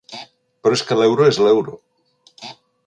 Però 0.63 0.77
és 0.79 0.83
que 0.87 0.97
l'euro 1.01 1.29
és 1.33 1.41
l'euro. 1.47 1.77